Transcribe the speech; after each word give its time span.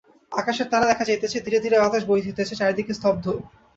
আকাশের 0.31 0.67
তারা 0.71 0.85
দেখা 0.87 1.03
যাইতেছে, 1.05 1.37
ধীরে 1.45 1.59
ধীরে 1.59 1.77
বাতাস 1.79 2.03
বহিতেছে, 2.09 2.53
চারিদিক 2.55 2.87
স্তব্ধ। 2.91 3.25